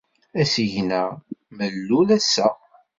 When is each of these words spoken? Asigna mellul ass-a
Asigna 0.41 1.03
mellul 1.57 2.09
ass-a 2.17 2.47